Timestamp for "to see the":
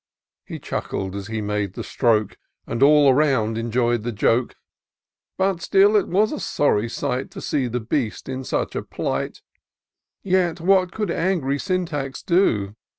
7.29-7.81